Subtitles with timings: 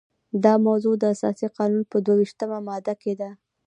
[0.43, 3.29] دا موضوع د اساسي قانون په دوه ویشتمه ماده کې ده.